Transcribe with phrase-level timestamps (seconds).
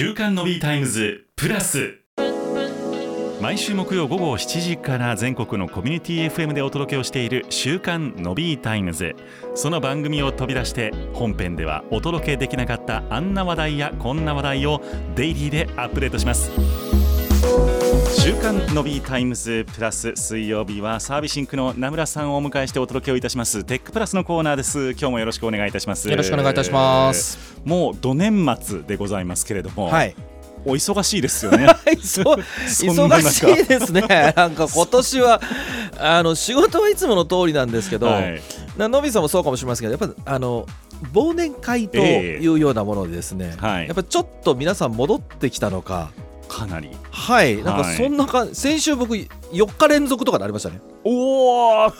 [0.00, 1.98] 週刊のビータイムズプラス。
[3.38, 9.14] 毎週木曜午後7時から全国のコミュニティ FM でお届けをしている週刊のビータイムズ。
[9.54, 14.80] その番組を飛び出して本編ではお届けできなかったあんな話題やこんな話題を
[15.16, 16.50] デイリーでアップデートします。
[18.22, 23.64] 週刊のビータイムズプラス水曜日はサービスシンクの名村さんをお迎えしてお届けをいたします。
[23.64, 24.90] テックプラスのコーナーです。
[24.90, 26.06] 今日もよろしくお願いいたします。
[26.06, 27.58] よろしくお願いいたします。
[27.64, 30.14] もうど年末でございますけれども、はい。
[30.66, 31.66] お忙しいですよね。
[31.96, 34.02] 忙しいですね。
[34.36, 35.40] なんか今年は
[35.98, 38.42] あの仕事はいつもの通りなんですけど、はい。
[38.76, 40.66] なのびさんもそうかもしれませんけどやっぱあの
[41.14, 43.86] 忘年会というようなものでですね、はい。
[43.86, 46.10] やっぱちょっと皆さん戻ってきたのか
[46.50, 46.90] かなり。
[47.12, 47.56] はい。
[47.56, 47.96] なんかはい。
[47.96, 49.28] そんなか、先週僕4
[49.78, 50.80] 日連続とかでありましたね。
[51.04, 51.92] おお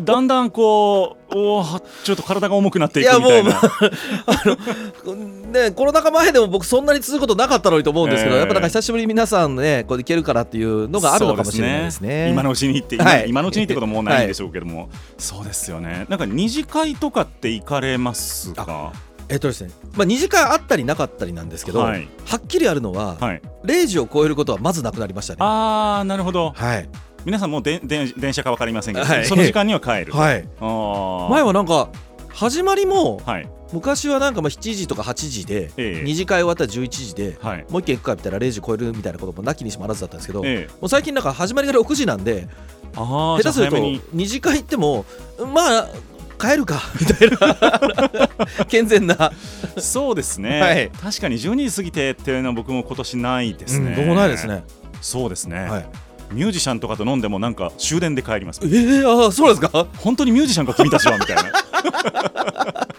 [0.00, 5.14] だんだんこうおーちょっと体が重くなっていくいやもうみたい
[5.54, 12.30] な ねコロナ禍前でも僕そんなに続くことなかったのにと思うんですけど、ええやっぱなんか久しぶりに皆さんねこういけるからっていうのがあるのかもしれないですね。
[12.30, 13.28] 今のうちにって、今はい。
[13.28, 16.06] 今のうちにってこともないんでしょうけども、そうですよね。
[16.08, 18.92] なんか二次会とかって行かれますか？
[19.28, 23.42] えっとですね、まあ、2時間あったりなかったりなんですけど、ははいっきりあるのは、はい。
[23.64, 25.38] 0時を超えることはまずなくなりましたね。
[25.40, 26.52] あーなるほど。
[26.54, 26.88] はい、
[27.24, 29.26] 皆さんもうでで電車か分かりませんけど、はい。
[29.26, 31.88] その時間には帰る、はい、前はなんか
[32.28, 33.48] 始まりもはい。
[33.72, 36.04] 昔はなんかまあ7時とか8時で、ええ。
[36.04, 37.66] 2次会終わったら11時で、はい。
[37.68, 40.72] もう一軒行くかみたいな0時超えるみたいなこともなきにしもあらずだったんですけど、ええ。
[40.80, 42.48] もう最近なんか始まりが6時なんで
[42.94, 44.00] あー下手するとじゃあ早めに。
[44.24, 45.04] 2次会行っても
[45.52, 45.88] まあ
[46.36, 46.82] 帰るか。
[47.00, 48.28] みたいな。
[48.68, 49.32] 健全な、
[49.78, 50.90] そうですね、はい。
[50.90, 54.64] 確かに12時過ぎてっていうのは僕も今年ないですね、うん僕もないですね。
[55.00, 55.86] そうですね、はい、
[56.32, 58.60] ミュージシャンとかと飲んでもなんか終電で帰ります。
[58.62, 59.86] えー、ああそうですか？
[59.98, 61.42] 本当にミュージシャンか君たちはみたいな。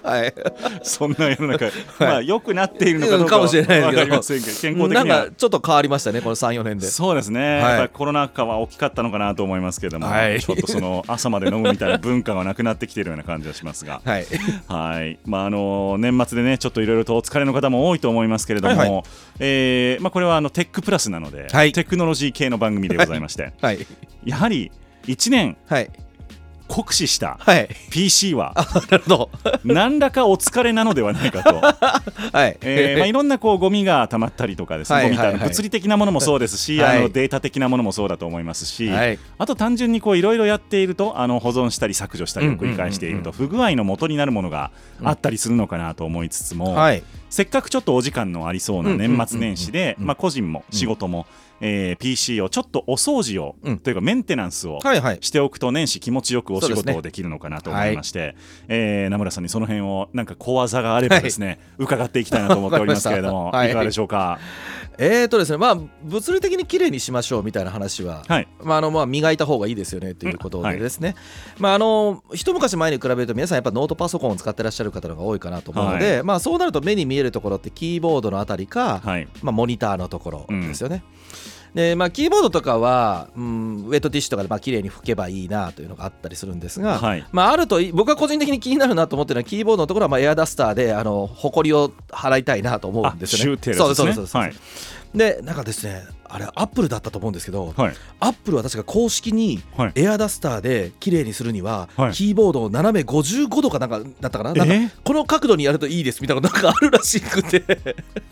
[0.07, 0.33] はい。
[0.83, 1.65] そんな世の中、
[1.99, 6.87] まあ良くなっているのかどうかかもしれないですけど健康的なんにはかちょっと変わりましたねこの34年で。
[6.87, 7.89] そうですね、はい。
[7.89, 10.39] コロナ禍は大きかったのかなと思いますけども、はい。
[10.39, 14.01] ちょっとその朝まで飲むみたいな文化がなくなってきているような感じはしますが。
[14.05, 14.25] はい。
[14.67, 15.19] はい。
[15.25, 18.89] まあ、あの年末でねちょっといろいろとお疲れの方も多いと思いますけれども、はい。
[18.89, 19.03] は
[19.39, 21.73] えーまあ、これはあのテックプラスなので、はい。
[21.73, 23.79] テクノロジー系の番組でございまして、はい。
[24.25, 24.71] やはり
[25.07, 25.89] 1年はい。
[26.67, 27.69] 酷使したはい。
[27.89, 28.53] PC は
[29.63, 32.57] 何らかお疲れなのではないかと、 はい。
[32.61, 36.97] えーまあ、いろんなこうゴミが溜まったりとかですね、はいは物理的なものもそうですし、はい。
[36.97, 39.19] あのデータ的なものもそうだと思いますし、はい。
[39.37, 44.71] あと単純にこういろいろやっているとあの保存したり削除したりを繰り返していると不具合の元になるものが
[45.03, 47.03] あったりするのかなと思いつつも、はい。
[47.29, 51.25] せっかくちょっとお時間のありそうな年末年始でうんまあ個人も仕事も、
[51.61, 53.79] えー PC をちょっとお掃除を、うん。
[53.79, 55.17] というかメンテナンスをはいはい。
[55.21, 58.35] しておくと年始気持ちよくお仕事をできるのかなと思いまして、
[58.67, 64.39] えー名村さんにその辺をなんか小技があればですね、伺っていきたいなと思っておりますけれども、 いいかがでしょうか？
[64.99, 68.47] えーとですねまあ物理的に綺麗にしましょうみたいな話は、はい。
[68.63, 71.15] まああのまあ磨いた方がいいですよねということでですね、
[71.59, 79.27] まああの一昔前に比べると皆さんやっぱノートパソコンを使ってらっしゃる方の方が多いかなと思うので、まあそうなると目に見えるところってキーボードのあたりか、はい。
[79.41, 81.03] まあ、モニターのところですよね。
[81.77, 87.23] でまあ、キーボードとかは、うん、ウェットティッシュとかでまあ綺麗に拭けばいいなというのがあったりするんですが、はい。
[87.31, 93.41] まあ、あるとい僕は個人的に気になるなと思ってるのはキーボードのところはまあエアダスターであのホコリを払いたいなと思うんですよね。
[93.43, 94.13] あシューってやるやつですね。
[94.13, 94.53] そうそうそうそうはい。
[95.13, 97.93] でなんかですねあれアップルだったと思うんですけど、はい。
[98.19, 99.91] アップルは確か公式にはい。
[99.95, 102.11] エアダスターで綺麗にするには、はい。
[102.13, 104.53] キーボードを斜め55度かなんかだったかな？
[104.53, 107.63] なんかえこの角度にやるといいですみたいなのなんかあるらしくて。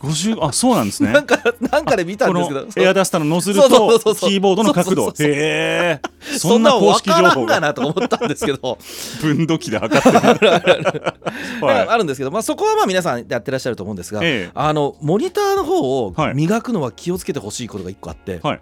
[0.02, 1.12] 50あそうなんですね。
[1.14, 2.62] なんかなんかで見たこんですけど。
[2.62, 3.68] のエアダスターのノズルと
[4.16, 5.10] キーボードの角度。
[5.10, 6.02] へえ。
[6.20, 8.78] そ そんな公式情報からんががなと思ったんですけど。
[9.22, 10.04] 分度器で測っ
[10.40, 14.52] てるあるんですけど、まあ、そこはまあ皆さんやってらっしゃると思うんですが、ええ。
[14.54, 16.34] あのモニターの方をはい。
[16.36, 18.60] 磨くのは気をつけてほしいことが一個あって、はい。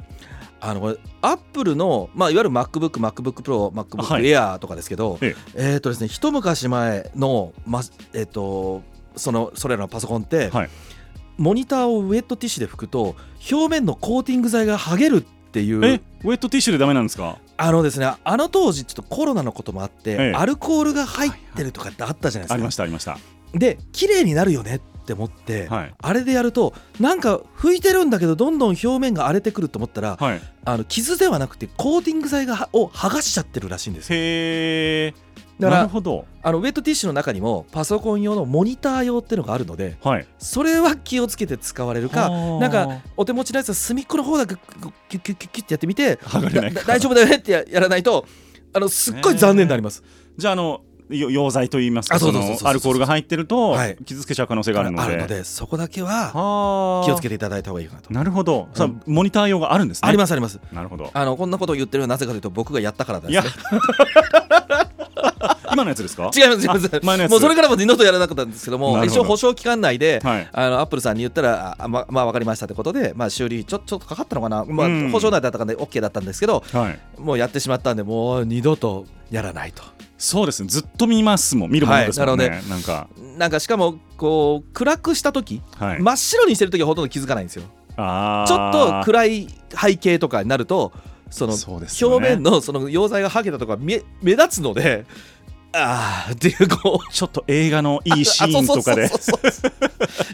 [0.62, 4.24] あのこれアップルの、まあ、いわゆる MacBook、MacBookPro、MacBook はい。
[4.24, 5.76] Air とかですけど、ええ。
[5.78, 7.82] ーとですね、一昔前の、ま
[8.14, 8.82] えー、と
[9.16, 10.70] そのそれらのパソコンって、はい。
[11.38, 13.16] モニターをウェットティッシュで拭くと
[13.52, 15.22] 表面のコーティング剤が剥げるっ
[15.52, 17.40] ていうえウェットティッシュでダメなんですか？
[17.58, 20.34] あのですねあの当時ちょっとコロナのこともあって、ええ。
[20.36, 22.54] アルコールが入ってるとかってあったじゃないですか。
[22.54, 23.18] ありましたありました。
[23.54, 25.94] で綺麗になるよねって思って、はい。
[25.98, 30.42] あれでやるとなんか拭いてるんだけどどんどん表面が荒れてくると思ったら、はい。
[30.66, 34.18] あの傷ではなくてコーティング剤がはを剥がしちゃってるらしいんですよ。
[34.18, 35.14] へえ
[35.60, 36.26] だからなるほど。
[36.42, 40.28] あのウェットティッシュの中にもパソコン用のモニター用っていうのがあるのではい。
[40.40, 48.26] それは気をつけて使われるかはあなんかお手持ちのやつは隅っこの方だけキュッキュッキュッキュッってやってみて剥がれないだだ大丈夫だよねってややらないと
[48.74, 50.04] あのすっごい残念になります。
[50.36, 50.82] じゃああのよ
[51.14, 53.98] 溶剤といいますかアルコールが入ってるとはい。
[54.06, 58.14] 傷つけちゃう可能性があるので,、あるのでそこだけはは気をつけていただいた方がいいかなと。
[58.14, 59.02] なるほど、うん。
[59.06, 60.10] モニター用があるんですね。
[60.10, 60.60] ありますあります。
[60.72, 61.10] なるほど。
[61.14, 63.42] あのこんなことを言ってるのはなぜかというと僕がやったからですね。
[65.84, 66.32] 今のやつですか？
[66.36, 66.90] 違います違います。
[66.96, 67.32] あ前のやつ。
[67.32, 70.48] もうそれからも二度とやらなかったんですけども一応保証期間内で、はい。
[70.52, 75.12] あのアップルさんに言ったらあままあ分かりましたってことで、まあ、修理ちょちょっとかかったのかな、まあうん。
[75.12, 77.00] 保証内だったからで OK だったんですけどはい。
[77.20, 79.84] もうやってしまったんでもう二度とやらないと。
[80.18, 80.70] そうですね。
[80.70, 81.72] ずっと見ますもん。
[81.72, 83.08] 見るものですもんね、はいななんか。
[83.38, 86.02] なんかしかもこう暗くした時、はい。
[86.02, 87.64] 真っ白にしてる時はほとんど気づかないんですよ。
[87.96, 90.92] ちょっと暗い背景とかになると
[91.30, 95.06] その表面のその溶剤がはけたとか目立つので
[95.74, 99.10] ああっていうこうちょっと映画のいいシーンとかで。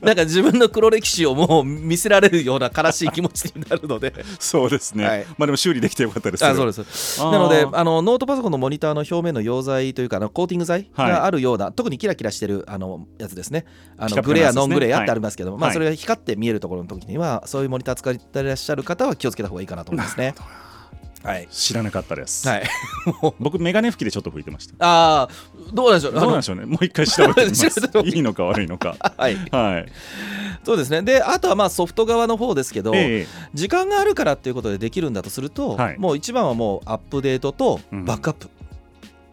[0.02, 4.14] なんか自分の黒歴史をもう見せられるような悲しい気持ちになるので。
[4.40, 5.26] そうですね、はい。
[5.38, 7.20] まあでも修理できてよかったですあそうです。
[7.20, 11.10] なのであのノートパソコンのモニターの表面の溶剤というかあのコーティング剤はい。
[11.10, 13.66] があるような、特にキラキラしてるあのやつですね。
[13.98, 15.06] あのグレア、ノングレアっはい。
[15.06, 15.74] てありますけども、まあ、はい。
[15.74, 20.36] それが光って見えるところの時にはそういうモニター使ってらっしゃる方は気をつけた方がいいかなと思いますね。
[21.24, 22.64] はい、知らなかったです、はい、
[23.40, 24.74] 僕メガネ拭きでちょっと拭いてました。
[24.80, 25.30] ああ
[25.74, 26.14] どうなんでしょう？
[26.14, 26.66] どうなんでしょうね。
[26.66, 27.82] もう一回調べてみます。
[28.06, 28.96] いいのか悪いのか。
[29.18, 29.86] はい、はい。
[30.64, 31.02] そうですね。
[31.02, 33.50] であとはまあソフト側の方ですけど、ええ。
[33.54, 36.00] 時間があるからっていうことでできるんだとすると、はい。
[36.00, 38.06] もう一番はもうアップデートとうん。
[38.06, 38.50] バックアップ、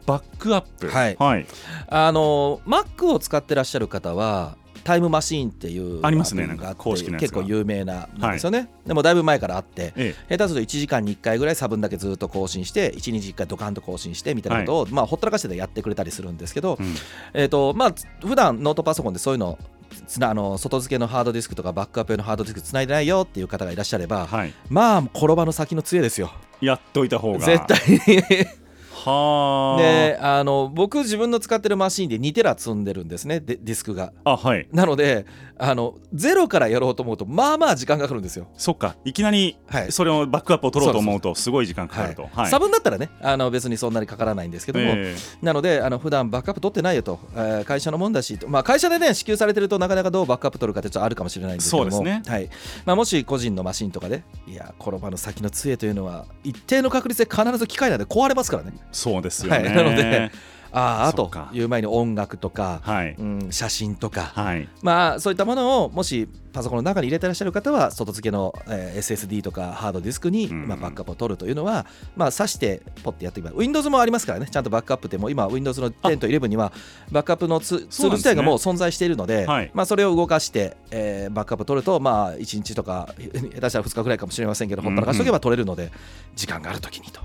[0.07, 0.89] バックアップ。
[0.89, 1.17] はい。
[1.19, 1.47] はい、
[1.89, 4.57] あの Mac を使ってらっしゃる方は
[4.87, 16.95] タイムマシーンっていうありますねなんか公式結構有名なんですよね、でもだいぶ前からあってえ下手すると1時間に1回ぐらい差分だけずっと更新して1日1回ドカンと更新してみたいなことを、まあ、ほったらかしてでやってくれたりするんですけど、えうん。
[17.35, 19.59] えーとまあ、普段ノートパソコンでそういうの
[20.07, 24.53] つなあの外付けのハードディスクとかバックアップ用のハードディスクつないでないよっていう方がいらっしゃれば、はい。
[24.69, 26.33] まあ転ばの先の杖ですよ。
[26.61, 27.39] やっといた方が。
[27.39, 27.79] 絶対
[28.17, 28.66] に
[29.11, 29.79] はあ。
[29.79, 34.13] であの僕自分の使ってるマシンで2テラ積んでるんですねでディスクが。
[34.25, 34.69] あはい。
[34.73, 35.27] なので
[35.59, 38.49] あのゼロからやろうと思うとまあまあ時間がかかるんですよ。
[38.57, 38.97] そっか。
[39.05, 39.93] いきなりはい。
[39.93, 42.29] それをバックアップを取ろうと思うとすごい時間かかると。
[42.33, 42.51] はい。
[42.51, 51.91] 差分だったらねあの別にそんなにかからないんですけども、えなのであの普段バックアップ取ってないよと、えー会社のもんだし、まあ、会社でね支給されてるとなかなかどうバックアップ取るかってちょっとあるかもしれないんですけども。
[51.91, 52.23] そうですね。
[52.27, 52.49] はい。
[52.85, 58.73] まあ、もし個人のマシンとかでいや転ばの先の杖というのは一定の確率で必ず機械なんで壊れますからね。
[58.75, 60.31] えそうですよね、はいなので
[60.73, 63.15] あああという前に音楽とか、はい。
[63.19, 64.69] うん、写真とか、はい。
[64.83, 70.69] まあそういったものをもしパソコンの中に入れてらっしゃる方は外付けの、えー SSD とかハードディスクに、うん。
[70.69, 74.49] まあ、バックアップを取るというのは、まあ、挿してポッてやっていけば Windows もありますからね。
[74.51, 76.73] ちゃんとバックアップってもう今 Windows の10と11には
[77.11, 79.71] バックアップのツツール自体がもう存在しているのではい。
[79.73, 85.91] まあ、それを動かして、えーバックアップ取るとまあ1日とか下手したら2日ぐらいかもしれませんけどほったらかしとけば取れるので
[86.35, 86.91] 時間があると。
[86.91, 87.21] きにと。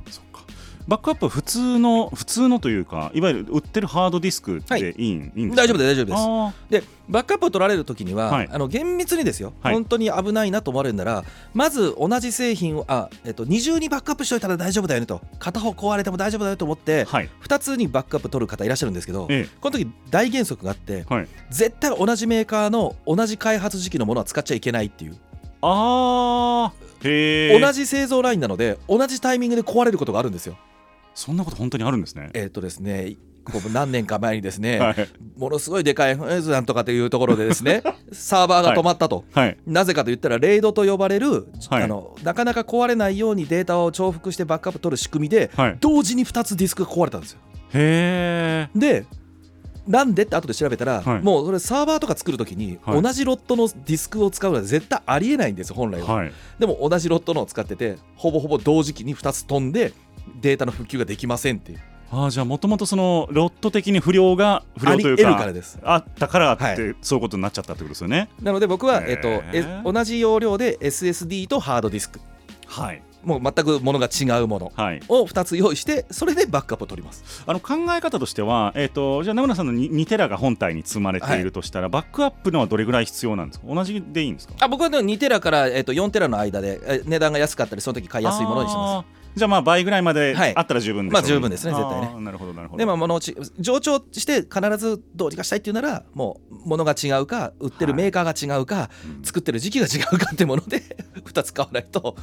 [0.91, 4.93] バックアップ普通の普通のというかいわゆる売ってるハードディスクでい。
[4.97, 5.55] い,、い、いんですか？
[5.55, 6.17] 大丈夫です大丈夫です。
[6.17, 8.49] あでバックアップを取られるときには、はい。
[8.51, 9.73] あの厳密にですよ、はい。
[9.73, 11.23] 本当に危ないなと思われるなら
[11.53, 15.21] まず同じ製品をあ、えっと、二重にバックアップしておいたら大丈夫だよねと。
[15.39, 17.29] 片方壊れても大丈夫だよと思って、ーはい。
[17.41, 21.27] 2つにバックアップ取る方いらっしゃるんですけど、えこの時大原則があってえはい。
[21.51, 25.15] 絶対同じメーカーの同じ開発時期のものは使っちゃいけないっていう、
[25.61, 27.09] あー。
[27.09, 30.57] へえ同じ製造ラインなので同じタイミングで壊れることがあるんですよ。
[31.13, 32.29] そんなこと本当にあるんですね。
[32.33, 34.95] えっ、とですねこう何年か前にですね、 はい。
[35.37, 37.81] ものすごいでかいフェーズなんとかというところでですね
[38.11, 39.25] サーバーが止まったと。
[39.33, 39.57] はい。
[39.65, 41.83] なぜかと言ったら、レイドと呼ばれる、はい。
[41.83, 45.77] あのなかなか壊れないようにデータを重複してバックアップ取る仕組みで、はい。
[45.80, 47.39] 同時に2つディスクが壊れたんですよ。
[47.73, 49.06] へえで、
[49.87, 51.21] なんでって後で調べたら、はい。
[51.21, 53.01] もうそれサーバーとか作るときに、はい。
[53.01, 56.13] 同じロットのディスクを使うのは絶対ありえないんですよ、本来は。
[56.13, 56.31] はい。
[56.59, 59.94] でも同じロットのを使ってて、ほぼほぼ同時期に2つ飛んで、
[60.42, 61.80] データの復旧ができませんっていう。
[62.13, 65.80] あーじゃあもともとそのロット的に不良が不良というかからです。
[65.83, 66.95] あったからって、はい。
[67.01, 68.28] そういうことになっちゃったってことですよね。
[68.42, 72.19] なので僕は、えっと、え同じ容量で SSD とハードディスク、
[72.68, 73.01] はい。
[73.23, 74.71] もう全くものが違うもの。
[74.75, 75.01] はい。
[75.07, 77.44] を2つ用意して、それでバックアップを取ります。
[77.47, 83.68] あの考え方としては、えー、とじゃあ名村さんの 2, 2テラが本体に積まれているとしたら、バックアップのはどれぐらい必要なんですか？
[83.73, 84.56] 同じでいいんですか？
[84.59, 90.56] あ僕はね2テラから、えっと4テラの間でえ値段が安かったり、その時買いやすいものにしまあーじゃあまあ倍ぐらいまではい。
[90.56, 91.21] あったら十分でしょう。
[91.21, 92.09] まあ十分ですね絶対ね。
[92.14, 92.78] あーなるほどなるほす。
[92.78, 92.78] ど。
[92.80, 99.23] でも物をち冗長して必ずどうにかしたいっていうならもう物が違うか売ってるメーカーが違うか、うん。
[99.23, 100.81] 作ってる時期が違うかってもので
[101.26, 102.16] 2つ買わないと。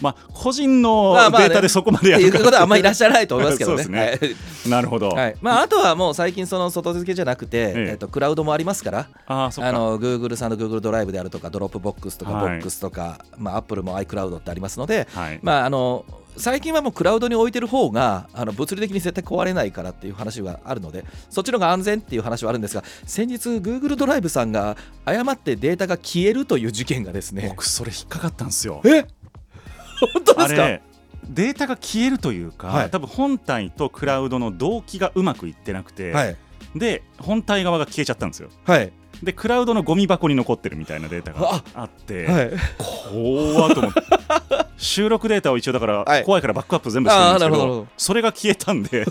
[0.00, 1.48] まあ個人のまあまあね。
[1.48, 2.26] データでそこまでっていう。
[2.28, 3.82] やるかことはあんまりいらっしゃらないと思いますけどね。
[3.84, 4.70] そうですはい。
[4.70, 5.36] なるほど、はい。
[5.40, 7.88] まあ、あとはもう最近その外付けじゃなくて、ええ。
[7.90, 9.08] えっとクラウドもありますから。
[9.26, 9.68] ああそっか。
[9.68, 12.58] あの Google さんの Google ドライブであるとか Dropbox とかはい。
[12.58, 16.04] Box とか、まあ、Apple も iCloud ってありますので、はい、まあ、あの
[16.38, 27.48] 最近はもうクラウドに置いてる方があの物理的に絶対壊れないからっていう話があるのでそっちの方が安全っていう話はあるんですが先日 Google ドライブさんが誤ってデータが消えるという事件がですね。
[27.48, 28.80] 僕それ引っかかったんですよ。
[28.84, 29.06] え？
[30.14, 30.80] 本当ですか？
[31.28, 32.90] データが消えるというか、はい。
[32.90, 36.36] 多分本体とクラウドの同期がうまくいってなくて、はい。
[36.74, 38.50] で本体側が消えちゃったんですよ。
[38.64, 42.50] はいでクラウドのゴミ箱に残ってるみたいなデータがあって、はい。
[42.78, 44.02] 怖っと思って。
[44.78, 46.24] 収録データを一応だから、はい。
[46.24, 49.04] 怖いからバックアップ全部してるんですけどそれが消えたんで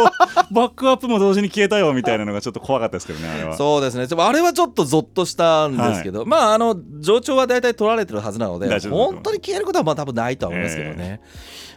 [0.50, 3.56] バックアップも同時に消えたよみたいなのがちょっと怖かったですけどねあれは。
[3.56, 4.06] そうですね。
[4.06, 11.20] でもあれはちょっとゾッとしたんですけど、まああの上長は大体取られてるはずなので本当に消えることはまあ多分ないとは思いますけどね、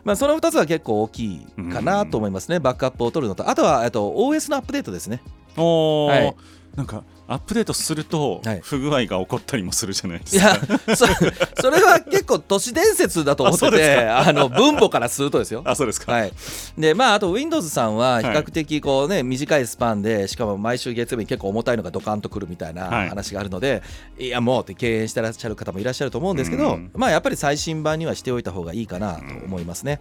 [0.05, 3.49] まあその2つは結構大きいかなと思いますね、バックアップを取るのと。
[3.49, 5.21] あとはえっと OS のアップデートですね。
[5.57, 6.11] おー。
[6.11, 6.35] はい。
[6.75, 8.59] なんかアップデートするとはい。
[8.61, 11.13] 不具合が起こったりもするじゃないですいか、やそれ
[11.61, 15.61] それは結構都市伝説だと思っててあの分母からするとですよ。
[15.65, 16.31] あそうですか、はい、
[16.77, 23.09] でまああと Windows さんは比較的こうね、短いスパンでしかも毎週月曜日に結構重たいのがドカンとくるみたいなはい。
[23.09, 23.81] 話があるので、
[24.19, 26.91] い、やもうって敬遠してらっしゃる方もいらっしゃると思うんですけど、うん。
[26.95, 29.99] まあやっぱり最新版にはしておいた方がいいかなと思いますね、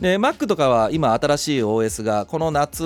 [0.00, 2.82] で Mac とかは今新しい OS がこの夏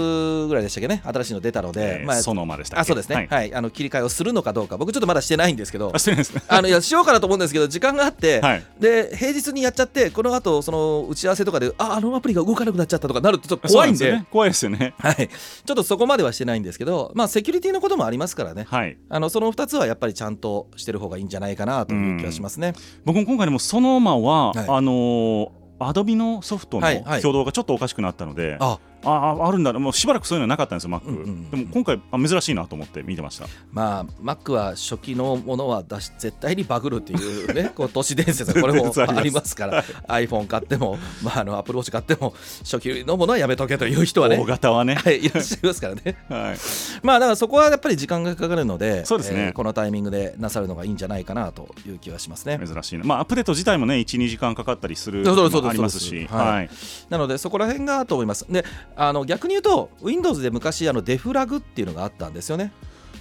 [0.49, 1.03] ぐらいでしたっけね？
[1.05, 2.81] 新しいの出たので、えーまあソノマでしたっけ？
[2.81, 3.49] あそうですね、ははい。
[3.49, 6.35] いあの切り替えをするのかどうか僕ちょっとまだしてないんですけどあしてないです。
[6.35, 8.65] ね あのいやしようかなと思うんですけど時間があって、はい。
[8.79, 14.13] で平日にやっちゃってこの後その打ち合わせとかでああのアプリが動かなくなっちゃったとかなるとちょっと怖いんで。
[14.13, 14.27] ね。
[14.31, 14.95] 怖いですよね。
[14.99, 18.67] はい、ちょっとそこまではしてないんですけどまあセキュリティのこともありますからね。
[18.69, 18.97] はい。
[19.09, 22.75] あのその2つはやっぱりちゃんとしてる方がいいんじゃないかなという気がしますね。
[23.05, 24.65] 僕も今回でもソノマは、はい。
[24.69, 27.19] あのーアドビのソフトのはいはい。
[27.19, 29.73] 挙動がちょっとおかしくなったので、ああああるんだ。
[29.73, 33.47] もうしばらくそういうのなかったんですよ Mac、うんうんうんでも今回あ珍しいなと思って見てました。
[33.73, 39.85] まあ Mac は初期のものは出し絶対にバグるっていうね こう都市伝説がこれも ありますから。
[40.09, 44.37] iPhone 買っても、まあ、あの Apple Watch 買っても初期のものはやめとけという人はね。
[44.37, 46.17] 大型はね、はい、いらっしゃいますからね。
[46.29, 46.59] はい、
[47.03, 49.47] まあだからそこはやっぱり時間がかかるのでそうですね。
[49.47, 52.61] えーこのタイミングでなさるのがいいんじゃないかなという気はしますね。
[52.63, 53.05] 珍しいな。
[53.05, 56.27] まあアップデート自体もね12時間かかったりするのもありますし。
[56.31, 56.47] はい。
[56.47, 56.71] はい。
[57.09, 58.47] なのでそこら辺がと思います。
[58.51, 58.65] で
[58.97, 62.73] あの逆に言うと Windows で昔あのデフラグっていうのがあったんですよね。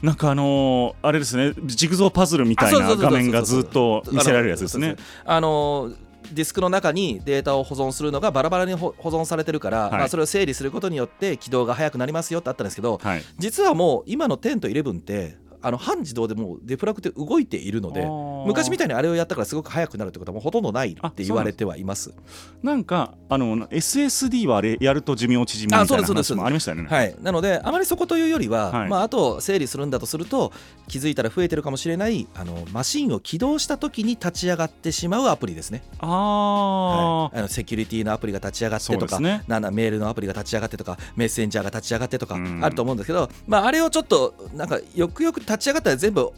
[0.01, 4.97] なんかあのーあれですねジグゾーパズルみたいな画面がずっと見せられるやつですね。
[5.25, 5.91] あの
[6.31, 9.91] ディスクの中にデータを保存するのがバラバラに保保存されてるから、はい。
[9.91, 13.23] まあ、それを整理することによって起動が速くなりますよってあったんですけどはい。
[13.37, 18.05] 実はもう今の10と11ってあの半自動でもうデフラグって動いているので
[18.45, 22.13] 昔みたいにあれをやったからすごく速くなるってことはもうほとんどないって言われてはいます。
[22.61, 26.87] なんかあの SSD はあれやると寿命縮むみたいな話もありましたよね。
[26.89, 28.89] はい、なのであまりそこというよりは、はい。
[28.89, 30.51] まあ、あと整理するんだとすると
[30.87, 39.43] 気づいたら増えてるかもしれないあのマシンを起動した時に立ち上がってしまうアプリですね、あはい、あのセキュリティのアプリが立ち上がってとか、ね。
[39.47, 42.63] なメールのアプリが立ち上がってとかメッセンジャーが立ち上がってとかうん。
[42.63, 46.31] あると思うんですけど、まあ、あれをちょっとなんかよくよく立ち上がったら全部う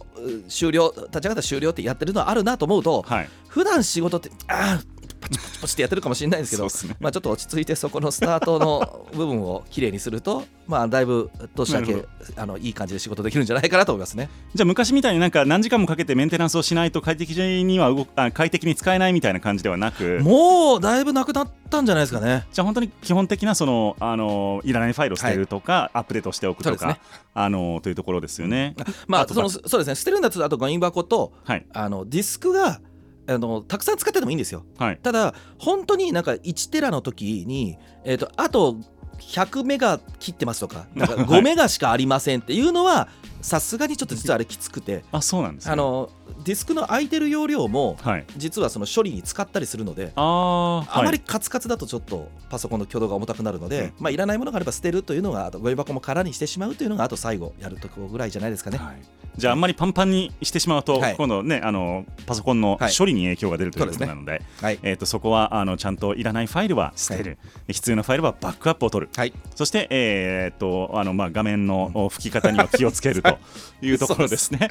[0.50, 3.30] 終了立ち上がったら終了ってやってるのはあるなと思うと、はい。
[3.48, 12.06] 普段仕事ってあーパチパチパチってやってるかもしれないんですけど、ねまあ、ちょっと落ち着いてそこのスタートの部分をきれいにすると、まあ、だいぶ年明け
[12.36, 14.30] あのいい感じで仕事できるんじゃないかなと思いますね。
[14.54, 22.46] じゃあ昔みたいになんか何時間もかけてメンテナンスをしないと快適には動くあ快適に使えないみたいな感じではなくもうだいぶなくなったんじゃないですかね。
[22.52, 27.00] じゃあ本当に基本的なそのあのいらないファイルを捨てるとか、アップデートしておくとか、ね
[27.34, 28.76] あのというところですよね。
[29.08, 32.80] まあそのそうですね捨てるんだとあとゴミ箱とはいあのディスクが
[33.28, 34.64] あのたくさん使っててもいいんですよ。
[34.78, 35.00] はい。
[35.02, 38.78] ただ本当になんか1テラの時に、えー、とあと
[39.20, 41.26] 100メガ切ってますとか なんかはい。
[41.26, 43.08] 5メガしかありませんっていうのは
[43.42, 45.04] さすがにちょっと実はあれきつくて。
[45.12, 45.72] あそうなんですね。
[45.72, 46.10] あの
[46.44, 48.26] ディスクの空いてる容量もはい。
[48.38, 58.78] 実はその処理に使ったりするのであーあまりはいカツカツだとちょっとパソコンの挙動が重たくなるので、うんまあ、いらないものがあれば捨てるというのがあとゴミ箱も空にしてしまうというのがあと最後やるところぐらいじゃないですかね。
[58.78, 61.16] はいじゃああんまりパンパンにしてしまうと、はい。
[61.16, 62.96] 今度ねあのパソコンのはい。
[62.96, 67.38] 処理に影響が出るということなので,、はい、えー、とそこはあのちゃんといらないファイルは捨てる、
[67.68, 69.12] 必要なファイルはバックアップを取る。
[69.16, 73.38] はい、そして、えー、とあのまあ画面のお吹き方には気をつけると
[73.82, 74.70] いうところですね。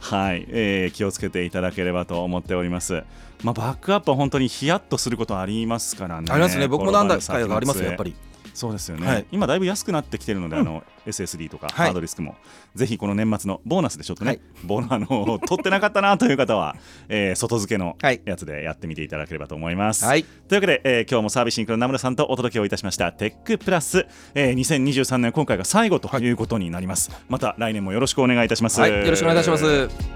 [0.00, 3.02] はい、えー気をつけていただければと思っております。
[3.42, 6.28] まあ、バックアップは本当にヒヤッとすることありますからね。
[6.30, 6.68] ありますね。
[6.68, 8.14] 僕も何だ回かありますよやっぱり。
[8.54, 9.26] そうですよね、はい。
[9.32, 11.86] 今だいぶ安くなってきてるので、あの SSD とかはい。
[11.86, 12.36] ハードディスクも、
[12.74, 14.40] ぜひこの年末のボーナスでちょっとね、はい。
[14.64, 16.76] ボーナあの取ってなかったなという方は、
[17.08, 18.22] えー外付けのはい。
[18.24, 20.04] やつでやってみていただければと思います。
[20.04, 20.24] はい。
[20.24, 23.12] というわけで、えー今日もサービスシンクの名村さんとお届けをいたしました。
[23.12, 30.13] テックプラス、えー2023年今回が最後ということになります、また来年もよろしくお願いいたします、はい、よろしくお願いいたします。